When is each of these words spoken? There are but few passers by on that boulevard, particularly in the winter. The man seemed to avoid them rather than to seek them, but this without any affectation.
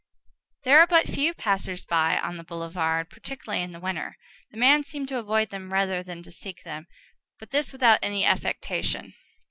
There 0.63 0.79
are 0.79 0.87
but 0.87 1.05
few 1.07 1.35
passers 1.35 1.85
by 1.85 2.17
on 2.21 2.37
that 2.37 2.47
boulevard, 2.47 3.11
particularly 3.11 3.61
in 3.63 3.71
the 3.71 3.79
winter. 3.79 4.17
The 4.49 4.57
man 4.57 4.83
seemed 4.83 5.09
to 5.09 5.19
avoid 5.19 5.51
them 5.51 5.71
rather 5.71 6.01
than 6.01 6.23
to 6.23 6.31
seek 6.31 6.63
them, 6.63 6.87
but 7.37 7.51
this 7.51 7.71
without 7.71 7.99
any 8.01 8.25
affectation. 8.25 9.13